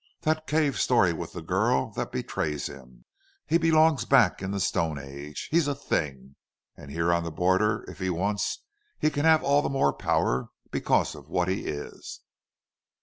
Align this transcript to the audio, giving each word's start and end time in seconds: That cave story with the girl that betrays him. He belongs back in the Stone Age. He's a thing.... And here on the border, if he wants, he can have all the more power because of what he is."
That 0.21 0.47
cave 0.47 0.79
story 0.79 1.13
with 1.13 1.33
the 1.33 1.43
girl 1.43 1.91
that 1.91 2.11
betrays 2.11 2.65
him. 2.65 3.05
He 3.45 3.59
belongs 3.59 4.03
back 4.03 4.41
in 4.41 4.49
the 4.49 4.59
Stone 4.59 4.97
Age. 4.97 5.47
He's 5.51 5.67
a 5.67 5.75
thing.... 5.75 6.37
And 6.75 6.89
here 6.89 7.13
on 7.13 7.23
the 7.23 7.29
border, 7.31 7.85
if 7.87 7.99
he 7.99 8.09
wants, 8.09 8.63
he 8.97 9.11
can 9.11 9.25
have 9.25 9.43
all 9.43 9.61
the 9.61 9.69
more 9.69 9.93
power 9.93 10.49
because 10.71 11.13
of 11.13 11.29
what 11.29 11.47
he 11.47 11.67
is." 11.67 12.21